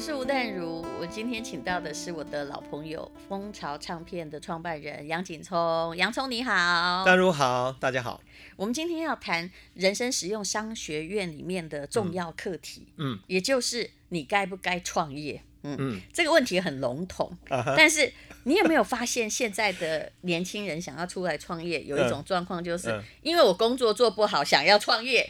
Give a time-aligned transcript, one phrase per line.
[0.00, 8.18] 我是吴淡如，我今天请到的是我的老朋友蜂巢唱片的创办人杨景聪，洋葱你好，淡如好，大家好。
[8.56, 18.10] 我们今天要谈人生实用商学院里面的重要课题，嗯，也就是你该不该创业，嗯嗯，这个问题很笼统，啊、但是
[18.44, 25.28] 你有没有发现现在的年轻人想要出来创业，有一种状况就是、嗯嗯、因为我工作做不好，想要创业。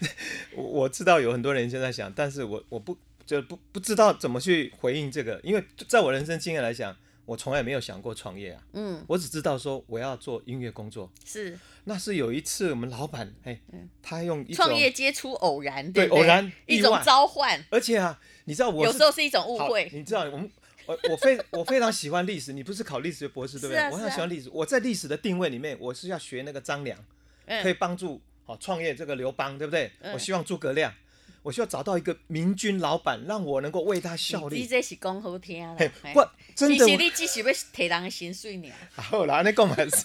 [0.54, 2.98] 我知道有很多人现在想，但是我我不。
[3.26, 8.62] 就不不知道怎么去回应这个，因为在我人生经验来讲，我从来没有想过创业啊。
[8.72, 11.10] 嗯，我只知道说我要做音乐工作。
[11.24, 13.60] 是，那是有一次我们老板哎，
[14.02, 17.64] 他用创业接触偶然，对，对，偶然一种召唤。
[17.70, 19.88] 而且啊，你知道我有时候是一种误会。
[19.92, 20.50] 你知道我们
[20.86, 23.84] 我我非我非常喜欢历史，你不是考历史的博士对不对？
[23.90, 26.98] 我很喜欢历史，我在历史的定位里面，我是要学那个张良，
[27.62, 29.90] 可以帮助好创业这个刘邦，对不对？
[30.12, 30.92] 我希望诸葛亮。
[31.42, 34.60] 我需要找到一个明君老板，让我能够为他效力。
[34.60, 35.76] 你这是讲好听啦，
[36.14, 36.84] 不，真的。
[36.84, 38.70] 其实你只是要提人的薪水呢。
[38.94, 40.04] 好啦，你讲完事。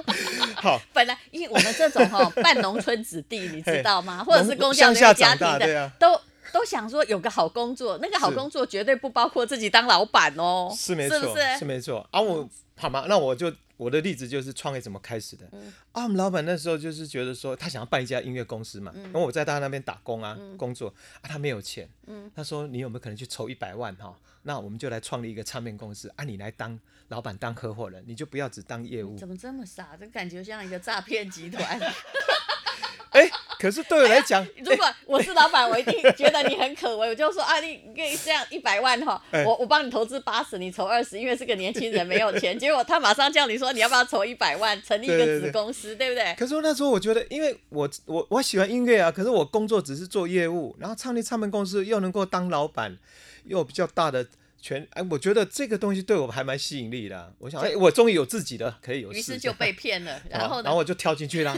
[0.56, 0.80] 好。
[0.92, 4.24] 本来，因为我们这种哈半农村子弟，你知道吗？
[4.24, 6.18] 或者是工匠的家庭的，都
[6.52, 10.72] 都想说有个好工作，那个好工作绝对不包括自己当老板哦。
[10.74, 12.06] 是没错，是没错。
[12.10, 13.04] 啊，我好吗？
[13.08, 13.52] 那我就。
[13.80, 15.48] 我的例子就是创业怎么开始的。
[15.52, 21.88] 嗯、啊，我们老板那时候就是觉得说，他想要办一家音乐公司嘛，因为、嗯、我在他那边打工啊，嗯、工作啊，他没有钱。
[22.06, 24.14] 嗯、他说：“你有没有可能去筹一百万哈？
[24.42, 26.78] 那我们就来创立一个唱片公司啊，你来当
[27.08, 29.96] 老板当合伙人，你就不要只当业务。”怎么这么傻？
[29.98, 31.64] 这感觉像一个诈骗集团。
[33.12, 46.34] 哎，可是对我来讲，如果我是老板，我一定觉得你很可为，我就说啊，你你可以这样一百万哈， 我我帮你投资八十，你筹二十，因为是个年轻人没有钱， 结果他马上叫你说你要不要筹一百万，成立一个子公司，对不对？
[46.38, 52.96] 可是那时候我觉得，因为我我我喜欢音乐啊，可是我工作只是做业务，然后创立唱片公司又能够当老板，
[53.44, 54.26] 又有比较大的。
[54.60, 57.34] 全哎，我觉得这个东西对我还蛮吸引力的。
[57.38, 59.12] 我想，哎，我终于有自己的可以有。
[59.12, 61.56] 于是就被 骗了，然后然后我就跳进去了。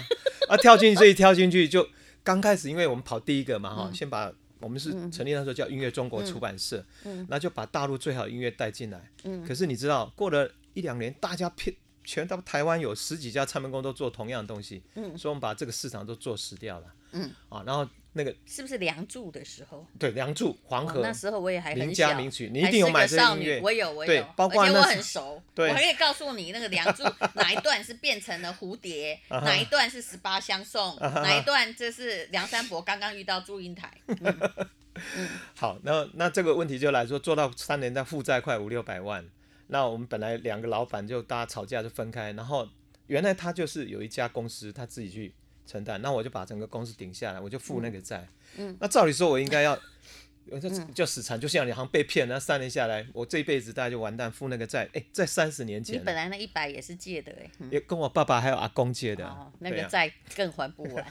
[0.48, 1.88] 啊，跳进去，所以跳进去就
[2.22, 9.10] 刚开始，因为我们跑第一个嘛，哈，先把我们是成立那时候叫音乐中国出版社，嗯，那就把大陆最好的音乐带进来。
[9.24, 11.74] 嗯，可是你知道，过了一两年，大家骗
[12.04, 16.86] 全到台湾有十几家唱片公司都做同样的东西，嗯，所以我们把这个市场都做死掉了。
[17.12, 17.88] 嗯，啊，然后。
[18.14, 19.86] 那个是不是梁祝的时候？
[19.98, 23.60] 对，梁祝黄河那时候我也还很小，名家名曲，你一定有买这个音乐。
[23.62, 27.02] 我有，我有，对，包括而且我很熟， 对，我可以告诉你那个梁祝
[27.34, 33.90] 哪一段是变成了蝴蝶，哪一段是十八相送，哪一段这是梁山伯刚刚遇到祝英台。
[34.06, 39.24] 嗯，好，那那这个问题就来说，做到三年在负债快五六百万，
[39.68, 42.68] 那我们本来两个老板就大家吵架就分开，然后
[43.06, 45.34] 原来他就是有一家公司，他自己去。
[45.66, 48.28] 承担，那我就把整个公司顶下来，我就付那个债。
[48.56, 49.74] 嗯，那照理说，我应该要，
[50.60, 54.88] 就就死缠，就像你好像被骗，那三年下来，我这一辈子大概就完蛋，付那个债。
[54.92, 61.06] 哎，在三十年前，你本来那一百也是借的，哎，也跟我爸爸还有阿公借的，哦那个债更还不完。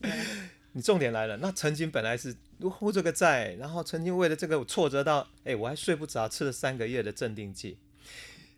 [0.72, 2.36] 你重点来了，那曾经本来是
[2.78, 7.78] 付这个债，然后曾经为了这个挫折到，哎，我还睡不着，吃了三个月的镇定剂。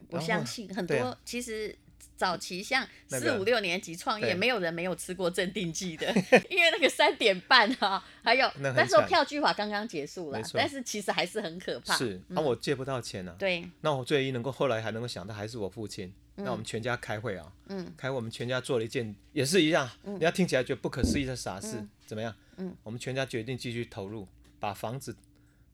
[0.09, 1.77] 我相信很多其实。
[2.21, 6.07] 早期像四五六年级创业，没有人没有吃过镇定剂的，
[6.51, 11.97] 因为那个三点半哈，还有那时候票据法刚刚结束了，但是其实还是很可怕。
[11.97, 13.35] 是，那我借不到钱啊。
[13.39, 16.13] 对，那我最一能够后来还能够想到还是我父亲。
[16.35, 22.35] 那我们全家开会啊，嗯，开会我们全家做了一件也是一样，人家听起来觉得不可思议的傻事，怎么样？
[22.59, 25.17] 嗯，我们全家决定继续投入，把房子、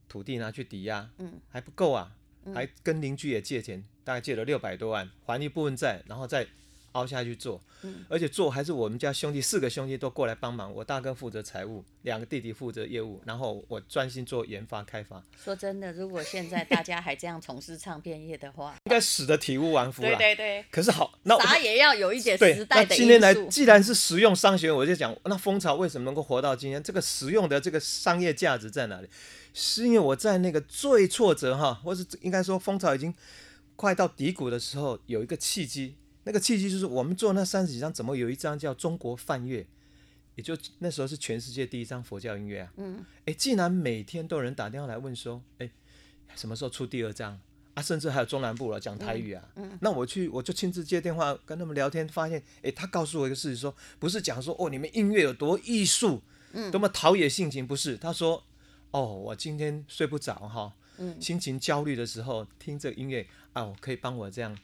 [0.07, 2.13] 土地拿去抵押，嗯，还不够啊，
[2.53, 3.83] 还跟邻居也借钱。
[4.07, 6.47] 大概借了六百多万，还一部分债，然后再
[6.93, 15.21] 凹下去做，嗯、而且做还是我们家兄弟四个兄弟都过来帮忙，我大哥负责财务，两个弟弟负责业务，然后我专心做研发开发。
[15.43, 20.07] 说真的，如果现在大家还这样从事唱片业的话，应该死的体无完肤了。
[20.07, 20.65] 对对对。
[20.71, 22.95] 可是好，那啥也要有一点时代的。
[22.95, 26.81] 今天来，既然是实用商学院，我就讲，那蜂巢为什么能够活到今天？
[26.81, 29.09] 这个实用的这个商业价值在哪里？
[29.53, 33.13] 是因为我在那个最挫折哈，或是应该说蜂巢已经。
[33.77, 39.61] 快到低谷的时候，有一个契机，那个契机就是我们做那三十几张，怎么有一张叫《中国梵乐》，
[40.35, 42.73] 也就那时候是全世界第一张佛教音乐啊。
[42.77, 43.05] 嗯。
[43.25, 45.69] 哎，竟然每天都有人打电话来问说，哎，
[46.35, 47.39] 什么时候出第二张
[47.75, 47.81] 啊？
[47.81, 49.47] 甚至还有中南部了讲台语啊。
[49.55, 49.69] 嗯。
[49.69, 57.95] 嗯，那我去，我就亲自接电话跟他们聊天，发现，哎，他告诉我一个事情说，说不是讲说哦，你们音乐有多艺术，嗯，多么陶冶性情，不是。
[57.95, 58.43] 他说，
[58.89, 60.73] 哦，我今天睡不着哈。
[60.99, 63.23] 嗯，心情焦虑的时候听这个音乐
[63.57, 64.55] 啊，我可以帮我这样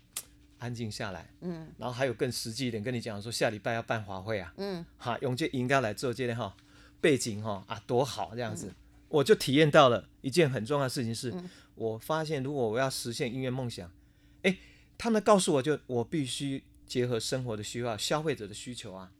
[0.59, 1.27] 安静下来。
[1.41, 4.53] 嗯，然后还有更实际一点，跟你讲说下礼拜要办华会啊。
[4.57, 6.55] 嗯，哈，用这应该来做这些哈
[7.01, 8.71] 背景哈啊多好这样子。
[9.09, 13.91] 我就体验到了一件很重要的事情是，是、嗯、我发现如果我要实现音乐梦想，
[14.43, 14.55] 哎，
[14.95, 19.11] 他们告诉我就我必须结合生活的需要、消费者的需求啊。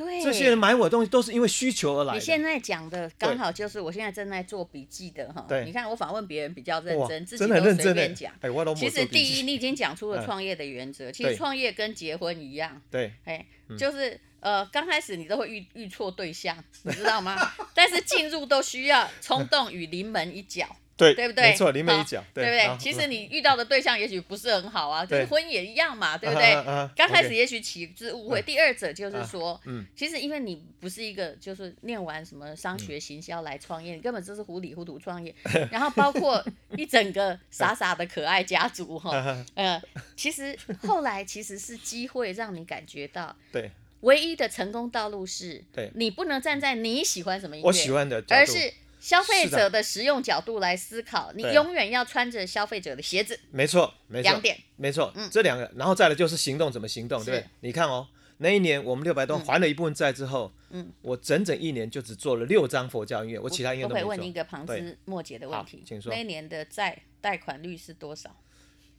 [0.00, 2.18] 对，这些人买我的东西都是因为需求而来的。
[2.18, 5.44] 你现在讲的刚好就是我现在正在做笔记的哈。
[5.46, 8.32] 对，你看我访问别人比较认真，自己都随便讲。
[8.40, 11.12] 哎，其实第一，你已经讲出了创业的原则。
[11.12, 12.80] 其实创业跟结婚一样。
[12.90, 13.12] 对。
[13.24, 13.44] 哎，
[13.78, 17.36] 就是呃，刚开始你都会遇遇错对象，你知道吗？
[17.74, 20.64] 但是进入都需要冲动与临门一脚。
[21.00, 21.50] 对，对不对？
[21.50, 22.78] 没错，林美一脚，对不对？
[22.78, 26.54] 其实你遇到的对象也许不是很好啊，就是婚也一样嘛，对不对？
[26.94, 29.60] 刚开始也许起之误会，第二者就是说，
[29.96, 35.34] 其实因为你不是一个就是念完什么商学行销来创业，你根本就是糊里糊涂创业，
[35.72, 36.44] 然后包括
[36.76, 39.80] 一整个傻傻的可爱家族哈，呃，
[40.16, 43.70] 其实后来其实是机会让你感觉到，对，
[44.00, 48.72] 唯一的成功道路是，对，你不能站在你喜欢什么音乐，我喜欢的，而是。
[49.00, 53.40] 消费者的实用角度来思考，你永远要穿着消费者的鞋子。
[53.50, 57.50] 没错，没错，两点，没错，嗯，这两个，然后再来就是行动，怎么行动，对不对？
[57.60, 58.06] 你看哦，
[58.36, 64.08] 那一年我们六百多还了一部分债之后，嗯，我整整一年就只做了六张佛教音乐，我其他音乐都没做。
[64.08, 66.12] 我可以问你一个旁枝末节的问题，请说。
[66.12, 68.36] 那一年的债贷款率是多少？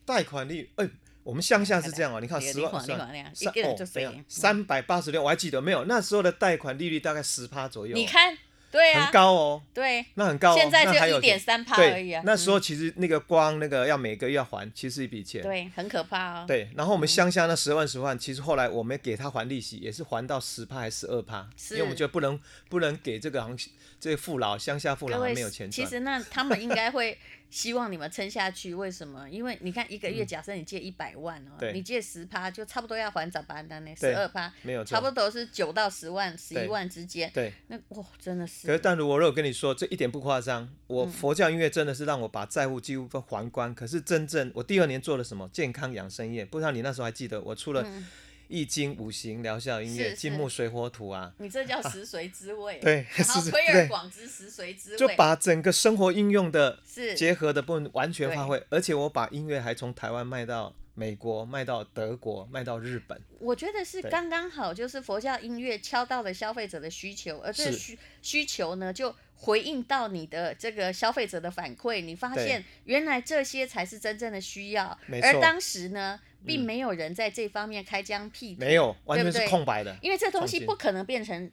[0.03, 0.89] 贷款率，哎，
[1.21, 2.97] 我们乡下是这样哦，你看十万算
[3.35, 5.85] 三，三百八十六，我还记得没有？
[5.85, 7.93] 那时候的贷款利率大概十趴左右。
[7.93, 8.35] 你看。
[8.71, 12.23] 对啊，很高哦，对，那很高，现在就一点三趴而已啊。
[12.25, 16.45] 那时候其实那个光那个要每个月要还，其实是一笔钱，对，很可怕哦。
[16.47, 22.39] 对，然后我们乡下那十万十万，其实后来我们给他还利息，也是还到十趴还是十二趴，因为我们觉得不能
[22.69, 23.57] 不能给这个行
[23.99, 25.71] 这个父老乡下父老还没有钱赚。
[25.71, 27.17] 其实那他们应该会。
[27.51, 29.29] 希望你们撑下去，为什么？
[29.29, 33.93] 因为你看一个月，假设你借一百万哦，你借十趴，就差不多要还咋办呢？
[33.95, 37.29] 十二趴，没有，差不多是九到十万、十一万之间。
[37.33, 38.65] 对，那哇，真的是。
[38.65, 43.75] 可是，但如果我跟你说，这一点不夸张，我佛教音乐真的是让我把债务几乎都还光。
[43.75, 45.49] 可是，真正我第二年做了什么？
[45.51, 47.41] 健康养生业，不知道你那时候还记得？
[47.41, 47.85] 我出了。
[48.51, 51.33] 易经五行疗效音乐，金木水火土啊！
[51.37, 52.79] 你这叫食髓知味。
[52.83, 54.97] 对，然后推而广之，食髓知味。
[54.97, 56.77] 就把整个生活应用的
[57.15, 63.17] 结合的部分完全发挥，而且我把音乐还从台湾卖到美国，卖到德国，卖到日本。
[63.39, 76.19] 我觉得是刚刚好，就是佛教音乐敲到了消费者的需求，而这个需需求呢，就回应到你的这个消费者的反馈，你发现原来这些才是真正的需要，而当时呢。
[76.45, 79.95] 并没有人在这方面开疆辟土，没有，完全是空白的。
[80.01, 81.49] 因为这东西不可能变成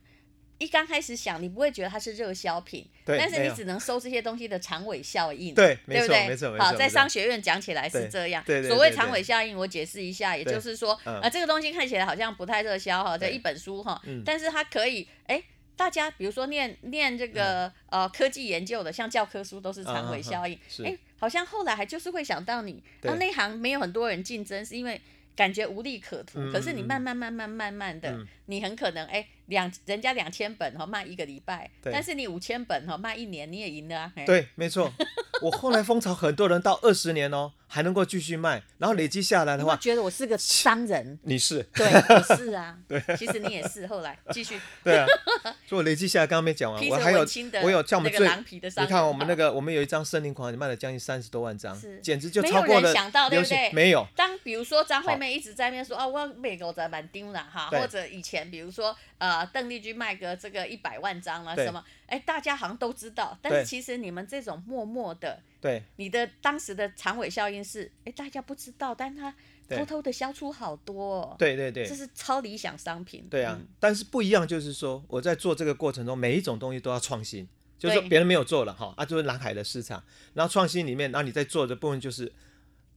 [0.58, 6.28] 一刚开始想，你不会觉得它是热销品，但是你只能收这些东西的长尾效应，对，对不对？
[6.28, 8.44] 没错，好，在商学院讲起来是这样。
[8.66, 15.42] 所谓长尾效应，我解释一下，也就是说，啊，这个东西看起来好像不太热销哈，这一本书哈，但是它可以，哎，
[15.76, 20.98] 大家比如说念念这个呃科技研究的，像教科书都是长尾效应，哎。
[21.18, 25.00] 好像后来还就是会想到你，那那行没有很多人竞争，是因为
[25.36, 26.38] 感觉无利可图。
[26.50, 34.12] 可是你慢慢慢慢慢慢的，你很可能哎，两人家两千本哈卖一个礼拜，但是你五千本哈卖一年，你也赢了啊。
[34.24, 34.92] 对，没错。
[35.40, 41.18] 我后来蜂巢很多人到二十年哦，还能够继续卖，然后累积下来的话，觉得我是个商人。
[41.22, 41.62] 你是？
[41.74, 42.76] 对， 我是啊。
[42.88, 43.86] 对，其实你也是。
[43.86, 44.60] 后来继续。
[44.82, 45.06] 对啊。
[45.66, 47.26] 所以我累积下来，刚刚没讲完，我还有
[47.62, 52.66] 我有像我们最，你看我们那个，我们有一张《森林狂》，你卖了将近三十多万张，简直就超过了。
[52.66, 53.70] 没有人想到，对不对？
[53.72, 54.06] 没有。
[54.16, 65.40] 当比如说张惠妹一直在那边说啊，我美国在满丁了哈，或者以前比如说呃邓丽君卖个这个一百万张了什么，哎，大家好像都知道，但是其实你们这种默默的。
[65.60, 69.34] 对，你的当时的长尾效应是，哎，大家不知道，但他
[69.68, 71.36] 偷偷的销出好多哦。
[71.36, 73.26] 对对对，这是超理想商品。
[73.28, 80.00] 对啊，但是不一样，就是说我在做这个过程中，每一种东西都要创新，就是说别人没有做了哈，啊，就是蓝海的市场，
[80.34, 82.32] 然后创新里面，然后你在做的部分就是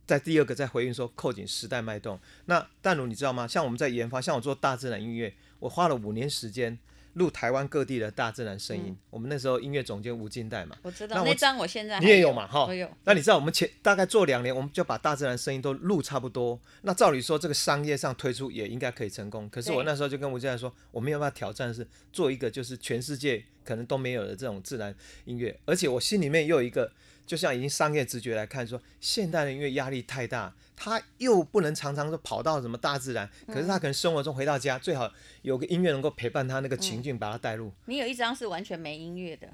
[0.05, 2.19] 在第二个在回应说扣紧时代脉动。
[2.45, 3.47] 那淡如你知道吗？
[3.47, 6.77] 像我们在研发，像我做大自然音乐，我花了五年时间。
[7.15, 12.69] 录台湾各地的大自然声音，我们那时候音乐总监吴金代嘛，我知道那张我现在你也有嘛哈，
[13.03, 16.57] 那你知道我们前大概做两年，我们就把大自然声音都录差不多。
[16.83, 26.89] 那照理说这个商业上推出也应该可以成功，可是我那时候就跟吴金代说，我们要不要挑战是做一个就是全世界可能都没有的这种自然音乐，而且我心里面又有一个。
[27.25, 35.11] 就像已经商业直觉来看说，说现代人因为压力太大，他又不能常常说跑到什么大自然，嗯、可是他可能生活中回到家最好
[35.41, 37.73] 有个音乐能够陪伴他那个情境，把他带入、嗯。
[37.85, 39.47] 你有一张是完全没音乐的，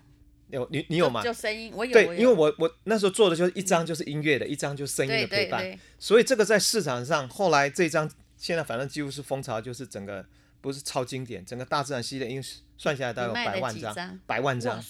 [0.50, 1.22] 有你你有吗？
[1.22, 1.94] 就声音，我有。
[1.94, 10.26] 对，因为我我那时候做的就是一张就是音乐的，嗯、一张就是声音的陪伴，所以这个在市场上后来这张现在反正几乎是蜂巢，就是整个。
[10.60, 12.46] 不是超经典，整个大自然系列，因为
[12.78, 14.84] 算下来大概有百万张，百万张，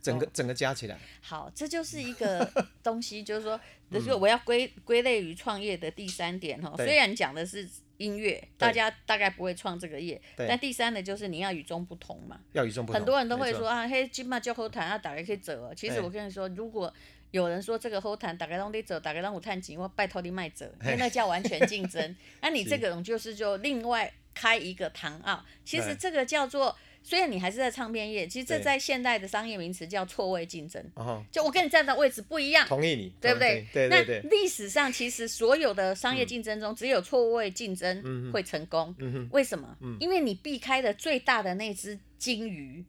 [0.00, 0.98] 整个整个加起来。
[1.20, 2.50] 好，这就是一个
[2.82, 3.60] 东西，就是说，
[3.92, 6.74] 就是我要归归类于创业的第三点哈。
[6.78, 12.40] 虽然讲的是音乐，大家大概不会创这个业，但第三呢，就是你要与众不同嘛。
[12.52, 12.98] 要与众不同。
[12.98, 15.72] 很多人都会说啊，嘿，金马就后谈啊，打开可以走。
[15.76, 16.92] 其实我跟你说，如果
[17.30, 22.16] 有人说这个后谈，大家拢得走，大家拢有趁钱，我拜托你卖走，因为那叫完全竞争。
[22.42, 26.76] 那你这个就是就另外开一个堂啊，其实这个叫做。
[27.02, 30.84] 虽然你还是在唱片业，其实这在现代的商业名词叫错位竞争。
[31.32, 32.68] 就我跟你站的位置不一样。
[32.68, 33.66] 同意你，对不对？
[33.72, 34.20] 对对对。
[34.22, 38.94] 那历史上其实所有的商业竞争中，只有错位竞争会成功。
[39.30, 39.74] 为什么？
[39.98, 42.84] 因为你避开了最大的那只鲸鱼，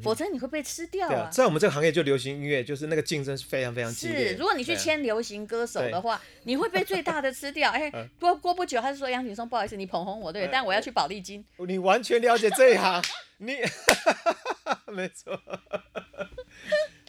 [0.00, 1.28] 否则你会被吃掉啊。
[1.28, 4.28] 在我们这个行业，就流行音乐，就是那个竞争是非常非常激烈。
[4.28, 7.68] 是，如果你去签流行歌手的话，你会被最大的吃掉。
[7.72, 7.90] 哎，
[8.20, 11.44] 过 过不久，他就说杨景松，不好意思，你捧红我对，但我要去保利金。
[11.66, 13.02] 你完全了解这一行。
[13.38, 13.56] 你，
[14.94, 15.38] 没错，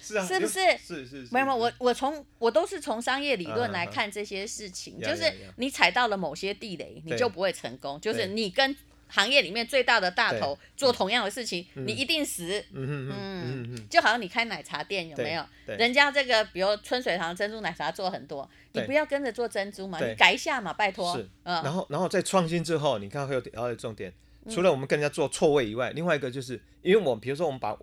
[0.02, 0.60] 是啊，是不是？
[0.78, 8.02] 是是是，没有没有，我我从我都是从商业理论来看这些事情，就是你踩到了某些地雷，你就不会成功。
[8.02, 8.76] 就是你跟
[9.08, 12.64] 行业里面最大的大头做同样的事情，你一定死。
[12.74, 15.46] 嗯嗯嗯，就好像你开奶茶店有没有？
[15.66, 21.16] 人家这个比如春水堂珍珠奶茶做很多，你不要跟着做珍珠嘛，你改一下嘛，拜托。
[21.16, 21.64] 是，嗯。
[21.64, 24.14] 然后然后在创新之后，你看会有第二个重点。
[24.50, 27.78] 除了我们跟人家做错位以外，另外一个就是，因为我们比如说我们把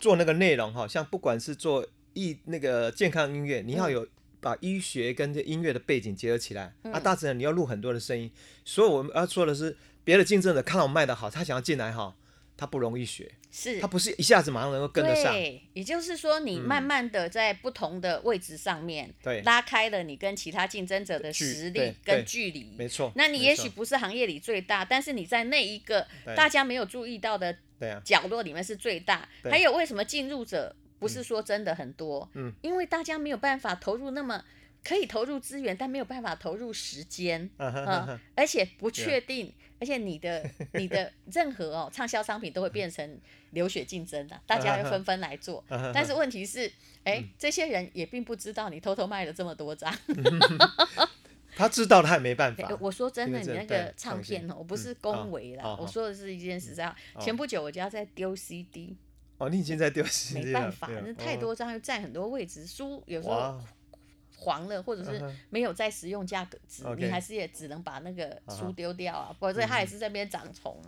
[0.00, 4.08] 做那个内容哈，像不管是做医那个健康音乐，你要有
[4.40, 8.30] 把医学跟这音乐的背景结合起来，啊，大自然你要录很多的声音，
[8.64, 12.14] 所以我们要做的是，别的竞争者看到我们卖的好，他想要进来哈。
[12.58, 15.30] 他不容易学，是，他不是一下子马上能够跟得上。
[15.30, 22.74] 对，也就是说，你慢慢的在不同的位置上面，对，拉开了你跟其他竞争者的实力跟距离。
[22.78, 23.12] 没错。
[23.14, 27.54] 那你也许不是行业里最大，但是你在那一个大家没有注意到的
[28.02, 29.28] 角落里面是最大。
[29.42, 32.26] 还有为什么进入者不是说真的很多？
[32.32, 34.42] 嗯，因为大家没有办法投入那么
[34.86, 39.52] 可以投入资源，但没有办法投入时间，嗯，而且不确定。
[39.78, 45.62] 而且你的你的 任何哦畅销商品都会变成流血竞争的，大家会纷纷来做。
[45.92, 46.70] 但是问题是，
[47.04, 49.92] 哎，这些人也并不知道你偷偷卖了这么多张。
[51.56, 52.68] 他知道他也没办法。
[52.80, 56.74] 我说真的，你那个唱片哦，我不是恭维啦，我说的是一件事。
[56.74, 58.96] 这样，前不久我家在丢 CD。
[59.38, 60.46] 哦，你已经在丢 CD 了。
[60.46, 63.60] 没办法，那太多张又占很多位置，书有时候。
[64.38, 66.96] 黄了，或者是没有在使用价格值，uh huh.
[66.96, 69.68] 你还是也只能把那个书丢掉啊，否则、uh huh.
[69.68, 70.80] 它也是在那边长虫。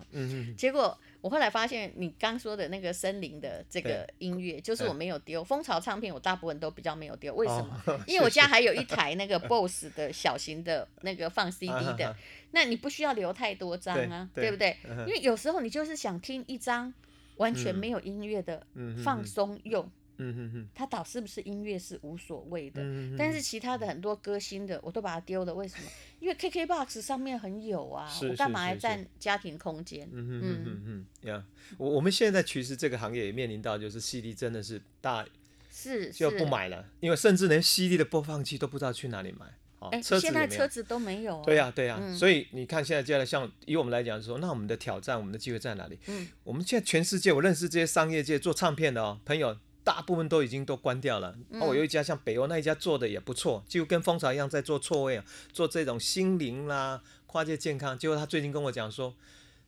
[0.57, 5.43] 结果我后来发现，你刚说的那个森林的这个音乐，就是我没有丢。
[5.43, 12.15] 蜂巢唱片我大部分都比较没有丢，为什么？Oh, 因为我家还有一台那个 BOSS 的小型的那个放 CD 的，uh.
[12.51, 15.07] 那你不需要留太多张啊，对，对不对？Uh.
[15.07, 16.93] 因为有时候你就是想听一张
[17.37, 18.67] 完全没有音乐的
[19.03, 19.91] 放松用。
[20.19, 25.91] 嗯哼哼，他导是不是音乐是无所谓的，嗯、哼哼，但是其他的很多歌星的我都把它丢了，为什么？
[26.21, 30.09] 因为 KKBOX 上面很有啊，我干嘛还占家庭空间？
[30.13, 31.45] 嗯哼哼哼哼，呀，
[31.77, 35.25] 我我们现在其实这个行业也面临到就是 CD 真的是大
[35.71, 39.47] 是就不买了，因为甚至连 CD 的播放器都不知道去哪里买。
[39.93, 41.41] 哎，现在车子都没有。
[41.45, 45.97] 对呀对呀，所以你看现在接下来像以我们来讲说，那我们的挑战，我们的机会在哪里？
[46.09, 49.57] 嗯，我们现在全世界我认识这些商业界做唱片的哦朋友。
[49.89, 51.35] 大部分都已经都关掉了。
[51.49, 57.99] 嗯、哦，有一家像北欧那一家做的也不错，就跟蜂巢一样在做错位啊，做这种心灵啦、跨界健康。
[57.99, 59.15] 结果他最近跟我讲说，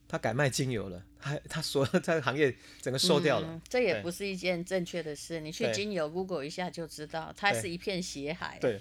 [0.06, 1.02] 他改卖精油了。
[1.22, 5.40] 他他说 这个行业整个收掉了，嗯，这也不是一件正确的事。
[5.40, 8.58] 你去精油 Google 一下就知道，它是一片血海。
[8.60, 8.80] 对，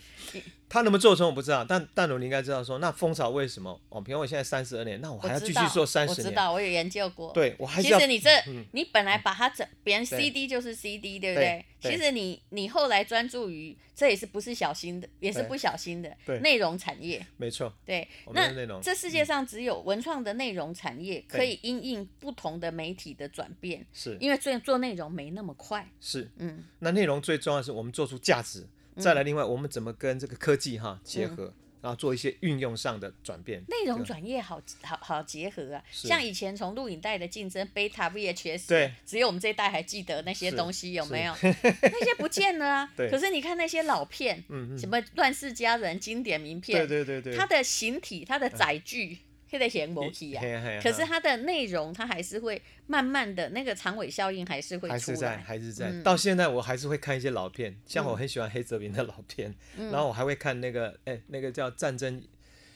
[0.68, 3.80] 他能不能做成我不知道，但但我你应该知道说，那蜂巢为什么？
[3.90, 6.26] 哦，比如我现在三十二年，那我还要继续做三十年。
[6.26, 7.34] 我知道，我有研究过。
[7.34, 11.46] 对，我还是其实你这，嗯、你本来把它整，别人 CD 就是 CD，对，对不对？
[11.46, 17.26] 对其实你你后来专注于，这也是不是小心的，也是不小心的内容产业。
[17.38, 17.74] 没错。
[17.86, 25.90] 对，那这世界上只有文创的内容产业可以因应不同的媒体的转变，是因为做做内容没那么快。
[26.00, 28.68] 是，嗯，那内容最重要的是我们做出价值，
[28.98, 33.64] 再来另外我们怎么跟这个科技哈结合，然后做一些运用上的转变。
[33.68, 41.34] 内容转业好好好结合啊，像以前从录影带的竞争，Beta VHS，对，只有我们这一代还记得那些东西有没有？
[41.42, 42.92] 那些不见了啊。
[42.96, 49.20] 可是你看那些老片，嗯什么《乱世佳人》经典名片，对对对对，它的形体，它的载具。
[49.50, 50.44] 现在显模体啊，
[50.84, 56.02] 可是它的内容，它还是会慢慢的那个长尾效应还是会出来，还是在，还是在。
[56.04, 62.24] 到现在我还是会看一些老片，像我很喜欢黑泽明的老片，然后我还会看那个，哎，那个叫战争，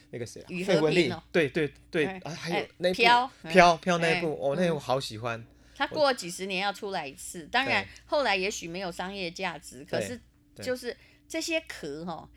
[0.09, 0.47] 那个谁啊？
[0.65, 5.45] 费雯丽，对对对，啊，还有那飘飘飘那一部，哦，那部我好喜欢。
[5.75, 10.19] 他过了几十年要出来一次，当然后来也许没有商业价值，可是
[10.55, 10.95] 就是
[11.27, 12.27] 这些壳哈，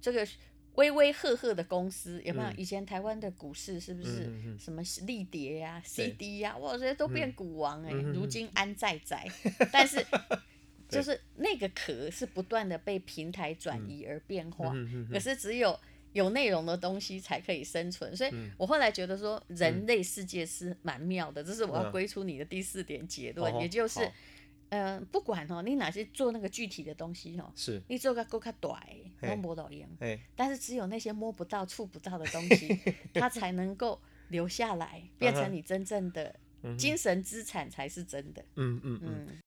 [0.00, 0.26] 这个
[0.76, 2.50] 威威赫赫的公司有没有？
[2.56, 9.26] 以前台湾的股市是不是什么立跌呀、CD 呀，哇，这些都变股王哎，如今安在在？
[9.72, 10.04] 但是
[10.88, 14.74] 就是那个壳是不断的被平台转移而变化，
[15.12, 15.78] 可是只有。
[16.12, 24.10] 有内容的东西才可以生存，所以我后来觉得说，人类世界是蛮妙的，这是我要归出你的第四点结论，也就是，
[24.70, 28.82] 嗯，不管哦，你哪些做那个具体的东西哦，是，你做个够卡短，
[29.20, 29.88] 摸不到样，
[30.34, 32.78] 但是只有那些摸不到、触不到的东西，
[33.14, 36.34] 它才能够留下来，变成你真正的
[36.76, 39.42] 精神资产才是真的，嗯嗯嗯。